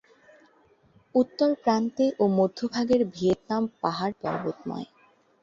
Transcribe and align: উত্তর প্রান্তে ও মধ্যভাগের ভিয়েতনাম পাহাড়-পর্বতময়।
উত্তর 1.15 1.49
প্রান্তে 1.63 2.05
ও 2.19 2.23
মধ্যভাগের 2.37 3.01
ভিয়েতনাম 3.13 3.63
পাহাড়-পর্বতময়। 3.81 4.87